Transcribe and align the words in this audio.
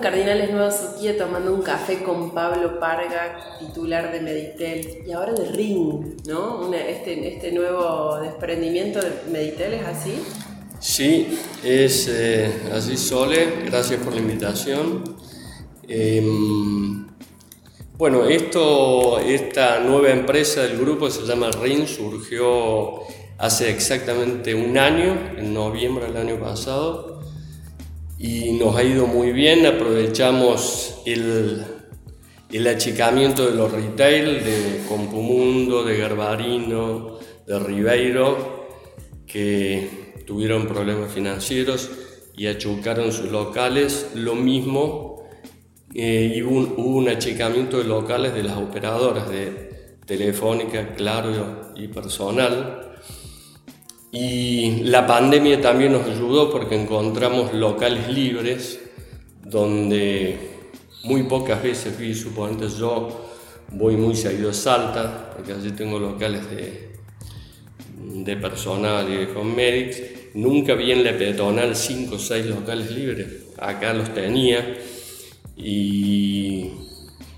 Cardinales 0.00 0.50
Nueva 0.50 0.70
Suquía 0.70 1.16
tomando 1.16 1.54
un 1.54 1.62
café 1.62 2.02
con 2.02 2.32
Pablo 2.32 2.78
Parga, 2.78 3.58
titular 3.58 4.12
de 4.12 4.20
Meditel, 4.20 5.02
y 5.06 5.12
ahora 5.12 5.32
de 5.32 5.50
Ring, 5.50 6.16
¿no? 6.26 6.72
este, 6.74 7.34
este 7.34 7.52
nuevo 7.52 8.18
desprendimiento 8.20 9.00
de 9.00 9.10
Meditel 9.30 9.74
es 9.74 9.86
así. 9.86 10.22
Sí, 10.80 11.38
es 11.64 12.08
eh, 12.08 12.52
así 12.72 12.96
Sole, 12.96 13.64
gracias 13.66 14.00
por 14.00 14.14
la 14.14 14.20
invitación. 14.20 15.16
Em, 15.88 17.06
bueno, 17.96 18.26
esto, 18.26 19.18
esta 19.18 19.80
nueva 19.80 20.10
empresa 20.10 20.62
del 20.62 20.78
grupo 20.78 21.10
se 21.10 21.26
llama 21.26 21.50
Ring, 21.50 21.86
surgió 21.86 23.00
hace 23.38 23.70
exactamente 23.70 24.54
un 24.54 24.78
año, 24.78 25.16
en 25.36 25.52
noviembre 25.52 26.06
del 26.06 26.16
año 26.16 26.40
pasado 26.40 27.17
y 28.18 28.52
nos 28.52 28.76
ha 28.76 28.82
ido 28.82 29.06
muy 29.06 29.32
bien. 29.32 29.64
Aprovechamos 29.66 31.00
el, 31.06 31.64
el 32.50 32.66
achicamiento 32.66 33.46
de 33.46 33.54
los 33.54 33.70
retail 33.70 34.44
de 34.44 34.84
Compumundo, 34.88 35.84
de 35.84 35.98
Garbarino, 35.98 37.18
de 37.46 37.58
Ribeiro, 37.58 38.66
que 39.26 40.22
tuvieron 40.26 40.66
problemas 40.66 41.12
financieros 41.12 41.90
y 42.36 42.48
achucaron 42.48 43.12
sus 43.12 43.30
locales. 43.30 44.10
Lo 44.14 44.34
mismo, 44.34 45.28
eh, 45.94 46.32
y 46.36 46.42
hubo 46.42 46.74
un, 46.82 47.08
achicamiento 47.08 47.78
de 47.78 47.84
locales 47.84 48.34
de 48.34 48.42
las 48.42 48.56
operadoras 48.58 49.30
de 49.30 49.96
Telefónica, 50.04 50.94
Claro 50.94 51.72
y 51.76 51.88
Personal 51.88 52.88
y 54.10 54.84
la 54.84 55.06
pandemia 55.06 55.60
también 55.60 55.92
nos 55.92 56.06
ayudó 56.06 56.50
porque 56.50 56.80
encontramos 56.80 57.52
locales 57.52 58.08
libres 58.08 58.80
donde 59.44 60.38
muy 61.04 61.24
pocas 61.24 61.62
veces 61.62 61.94
fui, 61.94 62.14
suponete 62.14 62.68
yo 62.68 63.26
voy 63.72 63.96
muy 63.96 64.16
seguido 64.16 64.50
a 64.50 64.54
Salta, 64.54 65.32
porque 65.36 65.52
allí 65.52 65.72
tengo 65.72 65.98
locales 65.98 66.48
de, 66.50 66.92
de 67.98 68.36
personal 68.36 69.12
y 69.12 69.16
de 69.16 69.34
Conmedics. 69.34 70.02
Nunca 70.34 70.74
vi 70.74 70.92
en 70.92 71.04
la 71.04 71.16
peatonal 71.16 71.76
5 71.76 72.14
o 72.14 72.18
6 72.18 72.46
locales 72.46 72.90
libres, 72.90 73.26
acá 73.58 73.92
los 73.92 74.12
tenía. 74.14 74.78
Y 75.54 76.70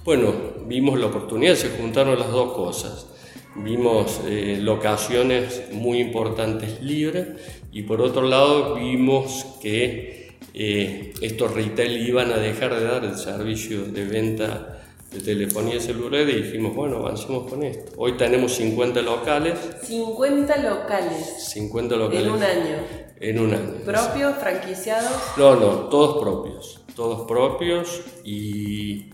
bueno, 0.04 0.32
vimos 0.66 1.00
la 1.00 1.06
oportunidad, 1.06 1.56
se 1.56 1.70
juntaron 1.70 2.18
las 2.18 2.30
dos 2.30 2.52
cosas 2.52 3.06
vimos 3.56 4.20
eh, 4.26 4.58
locaciones 4.60 5.64
muy 5.72 5.98
importantes 5.98 6.80
libres 6.82 7.28
y 7.72 7.82
por 7.82 8.00
otro 8.00 8.22
lado 8.22 8.76
vimos 8.76 9.46
que 9.60 10.30
eh, 10.54 11.12
estos 11.20 11.54
retail 11.54 12.06
iban 12.06 12.32
a 12.32 12.36
dejar 12.36 12.74
de 12.74 12.84
dar 12.84 13.04
el 13.04 13.16
servicio 13.16 13.84
de 13.84 14.04
venta 14.04 14.76
de 15.10 15.20
telefonía 15.20 15.80
celular 15.80 16.28
y 16.28 16.42
dijimos, 16.42 16.74
bueno, 16.74 16.98
avancemos 16.98 17.50
con 17.50 17.64
esto. 17.64 17.92
Hoy 17.96 18.12
tenemos 18.16 18.52
50 18.54 19.02
locales. 19.02 19.58
50 19.82 20.56
locales. 20.58 21.50
50 21.52 21.96
locales. 21.96 22.24
En 22.24 22.30
un 22.30 22.42
año. 22.42 22.76
En 23.18 23.38
un 23.40 23.54
año. 23.54 23.72
¿Propios, 23.84 24.36
franquiciados? 24.38 25.10
No, 25.36 25.56
no, 25.56 25.88
todos 25.88 26.22
propios. 26.22 26.80
Todos 26.94 27.26
propios 27.26 28.02
y 28.24 29.10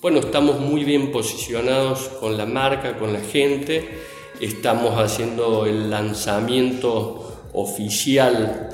bueno, 0.00 0.20
estamos 0.20 0.58
muy 0.60 0.84
bien 0.84 1.12
posicionados 1.12 2.08
con 2.20 2.38
la 2.38 2.46
marca, 2.46 2.96
con 2.96 3.12
la 3.12 3.20
gente. 3.20 3.86
Estamos 4.40 4.98
haciendo 4.98 5.66
el 5.66 5.90
lanzamiento 5.90 7.50
oficial 7.52 8.70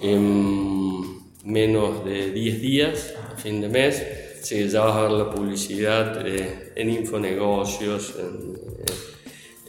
en 0.00 1.20
menos 1.44 2.02
de 2.06 2.30
10 2.30 2.60
días, 2.62 3.14
a 3.30 3.36
fin 3.36 3.60
de 3.60 3.68
mes. 3.68 4.02
Sí, 4.42 4.70
ya 4.70 4.80
vas 4.80 4.96
a 4.96 5.02
ver 5.02 5.10
la 5.10 5.30
publicidad 5.30 6.26
eh, 6.26 6.72
en 6.74 6.88
Infonegocios, 6.88 8.14
en, 8.18 8.58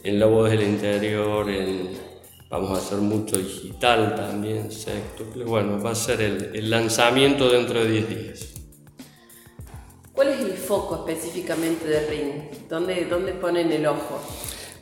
en 0.04 0.18
La 0.18 0.24
Voz 0.24 0.50
del 0.50 0.62
Interior, 0.62 1.46
vamos 2.48 2.70
a 2.70 2.82
hacer 2.82 2.98
mucho 2.98 3.36
digital 3.36 4.14
también, 4.14 4.72
sexto. 4.72 5.26
Bueno, 5.44 5.78
va 5.78 5.90
a 5.90 5.94
ser 5.94 6.22
el, 6.22 6.52
el 6.54 6.70
lanzamiento 6.70 7.50
dentro 7.50 7.84
de 7.84 7.90
10 7.90 8.08
días. 8.08 8.51
¿Cuál 10.12 10.28
es 10.28 10.40
el 10.40 10.52
foco 10.52 11.06
específicamente 11.06 11.88
de 11.88 12.06
RING? 12.06 12.68
¿Dónde, 12.68 13.06
dónde 13.06 13.32
ponen 13.32 13.72
el 13.72 13.86
ojo? 13.86 14.20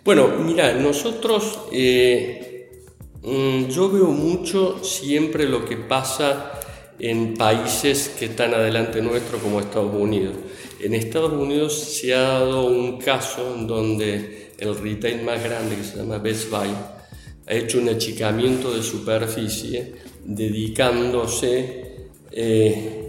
Bueno, 0.05 0.29
mira, 0.29 0.73
nosotros, 0.73 1.61
eh, 1.71 2.81
mm, 3.23 3.67
yo 3.69 3.91
veo 3.91 4.07
mucho 4.07 4.83
siempre 4.83 5.49
lo 5.49 5.65
que 5.65 5.77
pasa 5.77 6.53
en 6.99 7.35
países 7.35 8.09
que 8.19 8.27
están 8.27 8.55
adelante 8.55 9.01
nuestro 9.01 9.39
como 9.39 9.61
Estados 9.61 9.95
Unidos. 9.95 10.35
En 10.81 10.95
Estados 10.95 11.33
Unidos 11.33 11.79
se 11.79 12.15
ha 12.15 12.23
dado 12.23 12.67
un 12.67 12.99
caso 12.99 13.55
en 13.55 13.67
donde 13.67 14.51
el 14.59 14.77
retail 14.77 15.23
más 15.23 15.43
grande, 15.43 15.77
que 15.77 15.85
se 15.85 15.97
llama 15.97 16.19
Best 16.19 16.51
Buy, 16.51 16.71
ha 17.47 17.55
hecho 17.55 17.79
un 17.79 17.89
achicamiento 17.89 18.75
de 18.75 18.83
superficie 18.83 19.95
dedicándose 20.25 22.09
eh, 22.33 23.00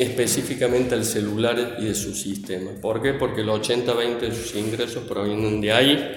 específicamente 0.00 0.94
al 0.94 1.04
celular 1.04 1.76
y 1.78 1.84
de 1.84 1.94
su 1.94 2.14
sistema. 2.14 2.70
¿Por 2.80 3.02
qué? 3.02 3.12
Porque 3.12 3.42
el 3.42 3.48
80-20 3.48 4.18
de 4.18 4.34
sus 4.34 4.54
ingresos 4.54 5.04
provienen 5.04 5.60
de 5.60 5.72
ahí. 5.72 6.12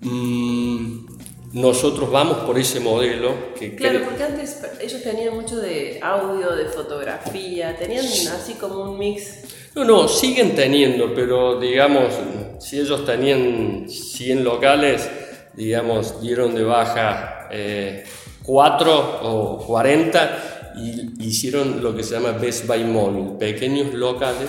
Mm, 0.00 1.06
nosotros 1.52 2.10
vamos 2.10 2.38
por 2.38 2.58
ese 2.58 2.80
modelo 2.80 3.52
que... 3.58 3.76
Claro, 3.76 4.00
porque 4.06 4.22
antes 4.22 4.62
ellos 4.80 5.02
tenían 5.02 5.34
mucho 5.34 5.56
de 5.56 6.00
audio, 6.02 6.56
de 6.56 6.64
fotografía, 6.64 7.76
tenían 7.76 8.06
así 8.06 8.54
como 8.54 8.84
un 8.84 8.98
mix. 8.98 9.40
No, 9.74 9.84
no, 9.84 10.08
siguen 10.08 10.54
teniendo, 10.54 11.14
pero 11.14 11.60
digamos, 11.60 12.14
si 12.58 12.80
ellos 12.80 13.04
tenían 13.04 13.86
100 13.86 14.44
locales, 14.44 15.10
digamos, 15.54 16.22
dieron 16.22 16.54
de 16.54 16.64
baja 16.64 17.48
eh, 17.50 18.04
4 18.44 19.20
o 19.24 19.58
40 19.66 20.57
y 20.76 21.24
hicieron 21.24 21.82
lo 21.82 21.96
que 21.96 22.02
se 22.02 22.14
llama 22.14 22.32
Best 22.32 22.66
Buy 22.66 22.84
Mobile, 22.84 23.38
pequeños 23.38 23.94
locales 23.94 24.48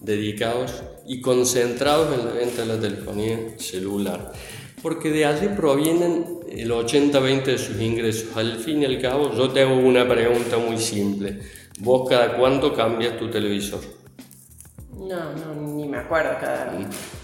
dedicados 0.00 0.82
y 1.06 1.20
concentrados 1.20 2.18
en 2.18 2.26
la 2.26 2.32
venta 2.32 2.62
de 2.62 2.68
la 2.68 2.80
telefonía 2.80 3.38
celular. 3.58 4.32
Porque 4.82 5.10
de 5.10 5.26
allí 5.26 5.48
provienen 5.56 6.24
el 6.50 6.70
80-20 6.70 7.44
de 7.44 7.58
sus 7.58 7.80
ingresos. 7.80 8.36
Al 8.36 8.58
fin 8.58 8.82
y 8.82 8.84
al 8.84 9.00
cabo, 9.00 9.34
yo 9.34 9.50
te 9.50 9.62
hago 9.62 9.74
una 9.74 10.08
pregunta 10.08 10.58
muy 10.58 10.78
simple. 10.78 11.40
¿Vos 11.80 12.08
cada 12.08 12.36
cuánto 12.36 12.74
cambias 12.74 13.18
tu 13.18 13.30
televisor? 13.30 13.80
No, 14.96 15.32
no, 15.32 15.54
ni 15.74 15.86
me 15.86 15.98
acuerdo 15.98 16.30
cada 16.40 16.72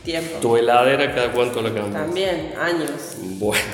tiempo. 0.04 0.38
¿Tu 0.40 0.56
heladera 0.56 1.14
cada 1.14 1.32
cuánto 1.32 1.60
la 1.60 1.74
cambias? 1.74 1.92
También, 1.92 2.54
años. 2.58 3.16
Bueno, 3.38 3.64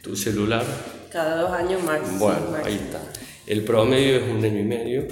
¿tu 0.00 0.16
celular? 0.16 0.64
Cada 1.10 1.42
dos 1.42 1.52
años 1.52 1.82
máximo. 1.82 2.18
Bueno, 2.18 2.56
ahí 2.64 2.74
está. 2.74 3.00
El 3.52 3.64
promedio 3.64 4.16
es 4.16 4.22
un 4.30 4.42
año 4.42 4.60
y 4.60 4.64
medio 4.64 5.06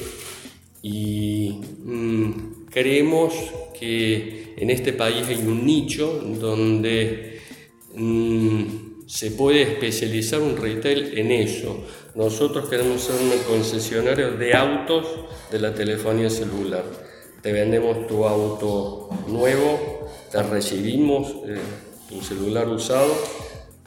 y 0.81 1.61
mm, 1.85 2.65
creemos 2.71 3.35
que 3.79 4.55
en 4.57 4.71
este 4.71 4.95
país 4.95 5.27
hay 5.29 5.43
un 5.47 5.67
nicho 5.67 6.11
donde 6.41 7.39
mm, 7.95 9.07
se 9.07 9.33
puede 9.33 9.61
especializar 9.61 10.41
un 10.41 10.57
retail 10.57 11.19
en 11.19 11.33
eso. 11.33 11.85
Nosotros 12.15 12.71
queremos 12.71 13.03
ser 13.03 13.17
un 13.17 13.31
concesionario 13.47 14.31
de 14.31 14.55
autos 14.55 15.07
de 15.53 15.59
la 15.59 15.75
telefonía 15.75 16.31
celular. 16.31 16.85
Te 17.43 17.53
vendemos 17.53 18.07
tu 18.07 18.25
auto 18.25 19.11
nuevo, 19.29 20.09
te 20.33 20.43
recibimos 20.43 21.29
eh, 21.47 21.59
un 22.11 22.23
celular 22.23 22.71
usado, 22.71 23.13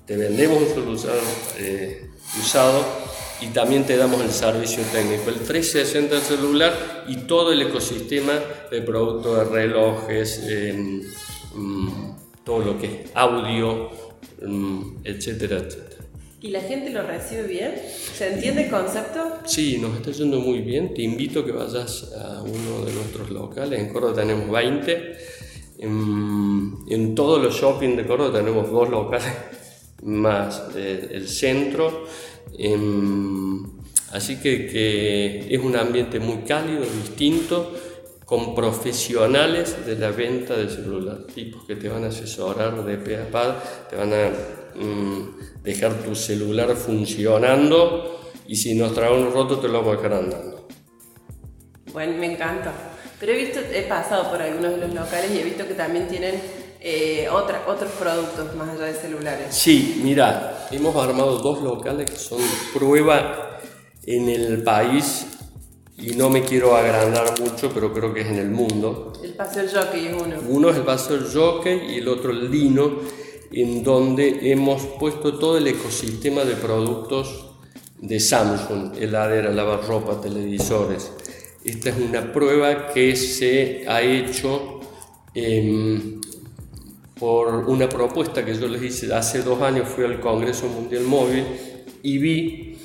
te 0.06 0.16
vendemos 0.16 0.62
un 0.62 0.68
celular 0.68 1.18
eh, 1.58 2.06
usado 2.40 3.03
y 3.42 3.48
también 3.48 3.86
te 3.86 3.98
damos 3.98 4.22
el 4.22 4.32
servicio 4.32 4.84
técnico, 4.92 5.30
el 5.30 5.40
360 5.40 6.20
celular 6.22 7.06
y 7.08 7.18
todo 7.18 7.52
el 7.52 7.62
ecosistema 7.62 8.34
de 8.72 8.82
productos 8.82 9.38
de 9.38 9.44
relojes, 9.46 10.44
em, 10.48 11.02
mm, 11.54 12.16
todo 12.44 12.60
lo 12.60 12.80
que 12.80 12.88
es 12.88 13.12
audio, 13.14 13.90
mm, 14.42 14.98
etcétera, 15.04 15.58
etcétera. 15.58 15.94
¿Y 16.44 16.50
la 16.50 16.60
gente 16.60 16.90
lo 16.90 17.04
recibe 17.04 17.44
bien? 17.44 17.72
¿Se 18.14 18.34
entiende 18.34 18.66
el 18.66 18.70
concepto? 18.70 19.40
Sí, 19.46 19.78
nos 19.78 19.96
está 19.96 20.12
yendo 20.12 20.42
muy 20.42 20.60
bien. 20.60 20.94
Te 20.94 21.02
invito 21.02 21.40
a 21.40 21.46
que 21.46 21.54
vayas 21.54 22.12
a 22.18 22.42
uno 22.42 22.84
de 22.84 22.92
nuestros 22.92 23.30
locales. 23.30 23.80
En 23.80 23.88
Córdoba 23.88 24.14
tenemos 24.14 24.52
20. 24.52 25.18
En, 25.80 26.80
en 26.90 27.16
todos 27.16 27.42
los 27.42 27.56
shopping 27.56 27.96
de 27.96 28.06
Córdoba 28.06 28.40
tenemos 28.40 28.70
dos 28.70 28.90
locales 28.90 29.34
más 30.04 30.64
eh, 30.76 31.08
el 31.12 31.30
centro. 31.30 32.08
Em, 32.58 33.64
así 34.12 34.38
que, 34.38 35.48
es 35.50 35.64
un 35.64 35.76
ambiente 35.76 36.20
muy 36.20 36.44
cálido, 36.44 36.82
distinto, 36.82 37.74
con 38.26 38.56
profesionales 38.56 39.86
de 39.86 39.96
la 39.98 40.12
venta 40.12 40.56
de 40.56 40.70
celular, 40.70 41.26
tipos 41.34 41.66
que 41.66 41.76
te 41.76 41.90
van 41.90 42.06
a 42.06 42.08
asesorar 42.08 42.84
de 42.84 42.98
pe 42.98 43.18
a 43.18 43.30
pa, 43.30 43.62
te 43.90 43.96
van 43.96 44.14
a 44.14 44.30
mm, 44.76 45.62
dejar 45.64 45.94
tu 46.04 46.16
celular 46.16 46.76
funcionando 46.76 48.32
y 48.48 48.56
si 48.56 48.76
nos 48.76 48.94
trae 48.94 49.14
un 49.14 49.32
roto 49.32 49.60
te 49.60 49.68
lo 49.68 49.80
vamos 49.80 49.94
a 49.94 49.98
dejar 49.98 50.14
andando. 50.14 50.68
Bueno, 51.92 52.18
me 52.18 52.34
encanta. 52.34 52.74
Pero 53.20 53.34
he 53.34 53.38
visto, 53.38 53.60
he 53.60 53.84
pasado 53.84 54.30
por 54.32 54.42
algunos 54.42 54.72
de 54.72 54.78
los 54.78 54.94
locales 54.94 55.32
y 55.32 55.40
he 55.40 55.44
visto 55.44 55.68
que 55.68 55.76
también 55.76 56.08
tienen 56.08 56.42
eh, 56.86 57.30
otra, 57.32 57.64
otros 57.66 57.92
productos 57.94 58.54
más 58.58 58.68
allá 58.68 58.88
de 58.88 58.94
celulares. 58.94 59.48
Sí, 59.52 60.02
mira, 60.04 60.68
hemos 60.70 60.94
armado 60.98 61.40
dos 61.40 61.62
locales 61.64 62.12
que 62.12 62.18
son 62.18 62.42
prueba 62.74 63.62
en 64.06 64.28
el 64.28 64.64
país 64.64 65.28
y 65.98 66.12
no 66.16 66.30
me 66.30 66.42
quiero 66.42 66.76
agrandar 66.76 67.40
mucho, 67.40 67.72
pero 67.74 67.94
creo 67.94 68.14
que 68.14 68.20
es 68.20 68.28
en 68.28 68.36
el 68.36 68.50
mundo. 68.50 69.14
El 69.24 69.34
Paseo 69.34 69.64
Jockey 69.74 70.08
es 70.08 70.22
uno. 70.22 70.36
Uno 70.50 70.70
es 70.72 70.76
el 70.76 70.84
Paseo 70.84 71.20
Jockey 71.34 71.94
y 71.94 72.00
el 72.00 72.08
otro 72.10 72.32
el 72.32 72.52
Lino, 72.52 73.00
en 73.54 73.82
donde 73.82 74.52
hemos 74.52 74.82
puesto 75.00 75.40
todo 75.40 75.58
el 75.58 75.68
ecosistema 75.68 76.44
de 76.44 76.56
productos 76.56 77.46
de 77.98 78.20
Samsung, 78.20 78.98
heladera, 78.98 79.52
lavarropa, 79.52 80.20
televisores. 80.20 81.14
Esta 81.64 81.92
es 81.92 81.96
una 81.96 82.34
prueba 82.34 82.88
que 82.88 83.16
se 83.16 83.86
ha 83.88 84.02
hecho 84.02 84.82
em, 85.34 86.20
por 87.24 87.70
una 87.70 87.88
propuesta 87.88 88.44
que 88.44 88.54
yo 88.54 88.68
les 88.68 88.84
hice 88.84 89.14
hace 89.14 89.44
dos 89.44 89.62
años, 89.62 89.88
fui 89.88 90.04
al 90.04 90.20
Congreso 90.20 90.68
Mundial 90.68 91.04
Móvil 91.04 91.46
y 92.02 92.18
vi 92.18 92.78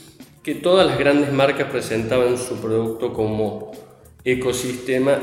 que 0.44 0.54
todas 0.54 0.86
las 0.86 0.96
grandes 0.96 1.32
marcas 1.32 1.68
presentaban 1.68 2.38
su 2.38 2.54
producto 2.60 3.12
como 3.12 3.72
ecosistema, 4.24 5.18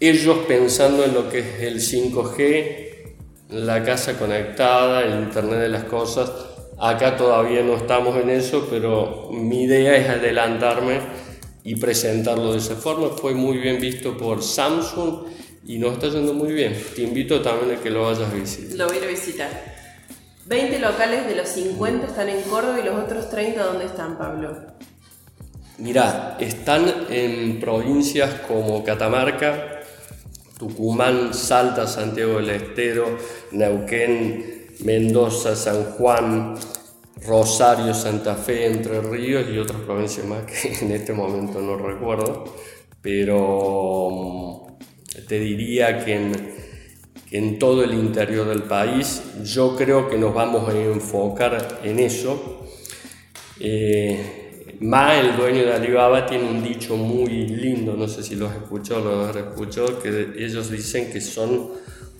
ellos 0.00 0.38
pensando 0.48 1.04
en 1.04 1.12
lo 1.12 1.28
que 1.28 1.40
es 1.40 1.60
el 1.60 1.80
5G, 1.80 3.12
la 3.50 3.82
casa 3.84 4.18
conectada, 4.18 5.02
el 5.02 5.22
Internet 5.22 5.60
de 5.60 5.68
las 5.68 5.84
Cosas. 5.84 6.32
Acá 6.78 7.18
todavía 7.18 7.62
no 7.62 7.74
estamos 7.74 8.16
en 8.16 8.30
eso, 8.30 8.68
pero 8.70 9.28
mi 9.32 9.64
idea 9.64 9.94
es 9.98 10.08
adelantarme 10.08 11.00
y 11.62 11.76
presentarlo 11.76 12.52
de 12.52 12.58
esa 12.60 12.76
forma. 12.76 13.08
Fue 13.08 13.34
muy 13.34 13.58
bien 13.58 13.78
visto 13.78 14.16
por 14.16 14.42
Samsung 14.42 15.26
y 15.70 15.78
nos 15.78 15.92
está 15.92 16.08
yendo 16.08 16.34
muy 16.34 16.52
bien. 16.52 16.76
Te 16.96 17.02
invito 17.02 17.40
también 17.42 17.78
a 17.78 17.80
que 17.80 17.90
lo 17.90 18.02
vayas 18.02 18.28
a 18.28 18.34
visitar. 18.34 18.76
Lo 18.76 18.88
voy 18.88 18.96
a 18.96 18.98
ir 18.98 19.04
a 19.04 19.06
visitar. 19.06 19.48
20 20.46 20.80
locales 20.80 21.28
de 21.28 21.36
los 21.36 21.48
50 21.48 22.08
están 22.08 22.28
en 22.28 22.42
Córdoba 22.42 22.80
y 22.80 22.84
los 22.84 22.98
otros 22.98 23.30
30 23.30 23.62
¿dónde 23.62 23.84
están, 23.84 24.18
Pablo? 24.18 24.56
Mirá, 25.78 26.36
están 26.40 26.92
en 27.08 27.60
provincias 27.60 28.34
como 28.48 28.82
Catamarca, 28.82 29.82
Tucumán, 30.58 31.32
Salta, 31.34 31.86
Santiago 31.86 32.38
del 32.38 32.50
Estero, 32.50 33.16
Neuquén, 33.52 34.66
Mendoza, 34.80 35.54
San 35.54 35.84
Juan, 35.92 36.56
Rosario, 37.24 37.94
Santa 37.94 38.34
Fe, 38.34 38.66
Entre 38.66 39.00
Ríos 39.02 39.44
y 39.48 39.58
otras 39.58 39.82
provincias 39.82 40.26
más 40.26 40.42
que 40.46 40.72
en 40.84 40.90
este 40.90 41.12
momento 41.12 41.60
no 41.60 41.76
recuerdo, 41.76 42.56
pero 43.00 44.10
mm, 44.10 44.69
te 45.26 45.38
diría 45.38 46.04
que 46.04 46.14
en, 47.30 47.58
todo 47.58 47.84
el 47.84 47.94
interior 47.94 48.48
del 48.48 48.62
país 48.64 49.22
yo 49.44 49.76
creo 49.76 50.08
que 50.08 50.18
nos 50.18 50.34
vamos 50.34 50.68
a 50.68 50.78
enfocar 50.78 51.80
en 51.84 52.00
eso. 52.00 52.66
Eh, 53.60 54.40
Ma, 54.80 55.20
el 55.20 55.36
dueño 55.36 55.66
de 55.66 55.74
Alibaba, 55.74 56.24
tiene 56.24 56.48
un 56.48 56.62
dicho 56.62 56.96
muy 56.96 57.46
lindo, 57.48 57.94
no 57.94 58.08
sé 58.08 58.22
si 58.22 58.34
lo 58.34 58.48
has 58.48 58.56
escuchado, 58.56 59.04
lo 59.04 59.26
has 59.26 59.36
escuchado, 59.36 60.00
que 60.00 60.32
ellos 60.38 60.70
dicen 60.70 61.12
que 61.12 61.20
son 61.20 61.72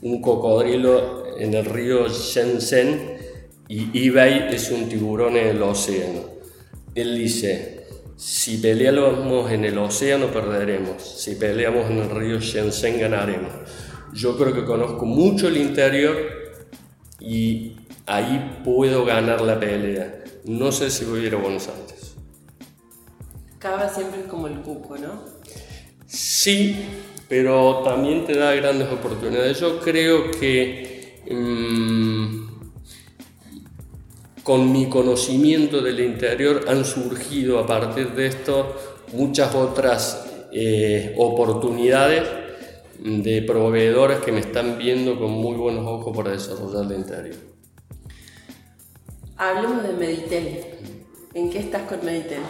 un 0.03 0.21
cocodrilo 0.21 1.39
en 1.39 1.55
el 1.55 1.65
río 1.65 2.07
Shenzhen 2.09 3.19
y 3.67 4.07
eBay 4.07 4.55
es 4.55 4.71
un 4.71 4.91
tiburón 4.91 5.39
en 5.39 5.47
el 5.49 5.63
océano. 5.63 6.21
Él 6.95 7.19
dice, 7.19 7.87
si 8.21 8.59
peleamos 8.59 9.51
en 9.51 9.65
el 9.65 9.79
océano 9.79 10.27
perderemos, 10.27 11.03
si 11.03 11.37
peleamos 11.37 11.91
en 11.91 12.01
el 12.01 12.11
río 12.11 12.39
Shenzhen 12.39 13.01
ganaremos. 13.01 13.51
Yo 14.13 14.37
creo 14.37 14.53
que 14.53 14.67
conozco 14.67 15.07
mucho 15.07 15.49
el 15.49 15.57
interior 15.57 16.19
y 17.19 17.77
ahí 18.05 18.61
puedo 18.63 19.07
ganar 19.07 19.41
la 19.41 19.59
pelea. 19.59 20.23
No 20.45 20.71
sé 20.71 20.91
si 20.91 21.07
voy 21.07 21.25
a 21.25 21.27
ir 21.29 21.35
a 21.35 21.39
Buenos 21.39 21.69
Aires. 21.69 22.15
Cava 23.59 23.89
siempre 23.89 24.21
es 24.21 24.27
como 24.27 24.49
el 24.49 24.61
cuco, 24.61 24.99
¿no? 24.99 25.25
Sí, 26.07 26.77
pero 27.27 27.81
también 27.83 28.27
te 28.27 28.37
da 28.37 28.55
grandes 28.55 28.93
oportunidades. 28.93 29.59
Yo 29.61 29.81
creo 29.81 30.31
que 30.31 31.23
mm, 31.31 32.40
con 34.43 34.73
mi 34.73 34.89
conocimiento 34.89 35.81
del 35.83 36.01
interior 36.01 36.65
han 36.69 36.85
surgido 36.85 37.59
a 37.59 37.67
partir 37.67 38.13
de 38.13 38.27
esto 38.27 38.75
muchas 39.13 39.55
otras 39.55 40.27
eh, 40.53 41.15
oportunidades 41.19 42.29
de 42.99 43.43
proveedores 43.43 44.19
que 44.19 44.33
me 44.33 44.41
están 44.41 44.79
viendo 44.79 45.19
con 45.19 45.31
muy 45.31 45.57
buenos 45.57 45.87
ojos 45.87 46.17
para 46.17 46.33
desarrollar 46.33 46.91
el 46.91 46.99
interior. 46.99 47.37
Hablemos 49.37 49.83
de 49.83 49.93
Meditel. 49.95 50.65
¿En 51.33 51.51
qué 51.51 51.61
estás 51.61 51.83
con 51.83 52.05
Meditel? 52.05 52.41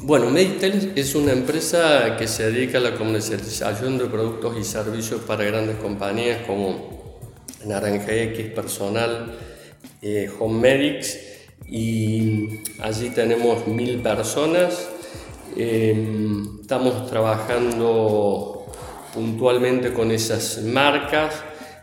Bueno, 0.00 0.30
Meditel 0.30 0.92
es 0.96 1.14
una 1.14 1.32
empresa 1.32 2.16
que 2.16 2.28
se 2.28 2.50
dedica 2.50 2.78
a 2.78 2.80
la 2.80 2.94
comercialización 2.94 3.98
de 3.98 4.04
productos 4.06 4.56
y 4.58 4.64
servicios 4.64 5.22
para 5.22 5.44
grandes 5.44 5.76
compañías 5.76 6.46
como 6.46 6.97
Naranja 7.64 8.12
X, 8.12 8.50
Personal, 8.54 9.34
eh, 10.00 10.30
Home 10.38 10.60
Medics 10.60 11.18
y 11.66 12.60
allí 12.80 13.10
tenemos 13.10 13.66
mil 13.66 14.00
personas. 14.00 14.88
Em, 15.56 16.60
estamos 16.60 17.08
trabajando 17.10 18.66
puntualmente 19.12 19.92
con 19.92 20.10
esas 20.10 20.62
marcas. 20.62 21.34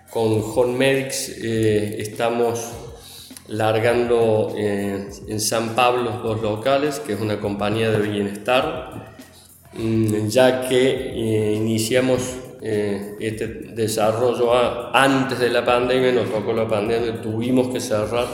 Con 0.09 0.41
Home 0.41 0.77
Medics 0.77 1.29
eh, 1.41 1.97
estamos 1.99 2.71
largando 3.47 4.53
eh, 4.57 5.09
en 5.27 5.39
San 5.39 5.75
Pablo 5.75 6.21
dos 6.23 6.41
locales, 6.41 6.99
que 6.99 7.13
es 7.13 7.19
una 7.19 7.39
compañía 7.39 7.91
de 7.91 7.99
bienestar, 7.99 9.13
mm, 9.73 10.27
ya 10.29 10.67
que 10.67 11.53
iniciamos 11.55 12.44
eh, 12.67 13.15
este 13.19 13.45
desarrollo 13.47 14.51
antes 14.91 15.37
de 15.37 15.49
la 15.49 15.63
pandemia, 15.63 16.11
nos 16.11 16.31
tocó 16.31 16.51
la 16.51 16.67
pandemia, 16.67 17.21
tuvimos 17.21 17.71
que 17.71 17.79
cerrar 17.79 18.25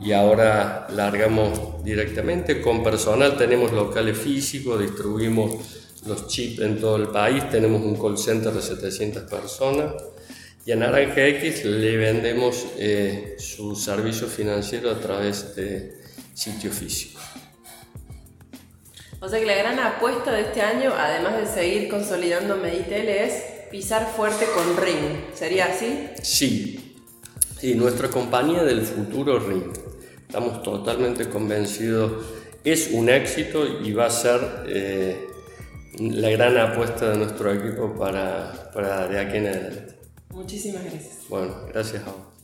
y 0.00 0.12
ahora 0.12 0.86
largamos 0.94 1.84
directamente 1.84 2.62
con 2.62 2.82
personal, 2.82 3.36
tenemos 3.36 3.72
locales 3.72 4.16
físicos, 4.16 4.80
distribuimos 4.80 5.56
los 6.06 6.26
chips 6.26 6.60
en 6.60 6.80
todo 6.80 6.96
el 6.96 7.08
país, 7.08 7.50
tenemos 7.50 7.82
un 7.82 8.00
call 8.00 8.16
center 8.16 8.50
de 8.50 8.62
700 8.62 9.24
personas 9.24 9.92
y 10.64 10.72
a 10.72 10.76
Naranja 10.76 11.26
X 11.26 11.66
le 11.66 11.98
vendemos 11.98 12.64
eh, 12.78 13.36
su 13.38 13.76
servicio 13.76 14.26
financiero 14.26 14.90
a 14.90 14.98
través 14.98 15.54
de 15.54 16.00
sitio 16.32 16.70
físico. 16.70 17.20
O 19.20 19.28
sea 19.28 19.38
que 19.38 19.44
la 19.44 19.56
gran 19.56 19.78
apuesta 19.78 20.32
de 20.32 20.42
este 20.42 20.62
año, 20.62 20.94
además 20.96 21.36
de 21.36 21.46
seguir 21.46 21.90
consolidando 21.90 22.56
Meditel, 22.56 23.08
es 23.10 23.55
pisar 23.70 24.12
fuerte 24.14 24.46
con 24.54 24.76
Ring. 24.76 25.34
¿Sería 25.34 25.66
así? 25.66 26.08
Sí. 26.22 26.94
Sí, 27.60 27.74
nuestra 27.74 28.08
compañía 28.08 28.62
del 28.62 28.82
futuro 28.82 29.38
Ring. 29.38 29.72
Estamos 30.26 30.62
totalmente 30.62 31.28
convencidos. 31.28 32.24
Es 32.64 32.90
un 32.92 33.08
éxito 33.08 33.64
y 33.82 33.92
va 33.92 34.06
a 34.06 34.10
ser 34.10 34.40
eh, 34.66 35.28
la 35.98 36.30
gran 36.30 36.56
apuesta 36.58 37.10
de 37.10 37.16
nuestro 37.16 37.52
equipo 37.52 37.94
para, 37.94 38.70
para 38.74 39.06
de 39.08 39.18
aquí 39.18 39.36
en 39.38 39.46
adelante. 39.46 39.94
Muchísimas 40.30 40.82
gracias. 40.84 41.28
Bueno, 41.28 41.54
gracias 41.72 42.02
a 42.02 42.10
vos. 42.10 42.35